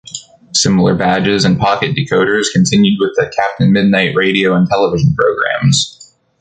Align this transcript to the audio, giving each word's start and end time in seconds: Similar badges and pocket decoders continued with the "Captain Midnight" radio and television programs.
Similar 0.55 0.95
badges 0.95 1.45
and 1.45 1.59
pocket 1.59 1.95
decoders 1.95 2.45
continued 2.51 2.97
with 2.99 3.11
the 3.15 3.31
"Captain 3.35 3.71
Midnight" 3.71 4.15
radio 4.15 4.55
and 4.55 4.67
television 4.67 5.13
programs. 5.13 6.15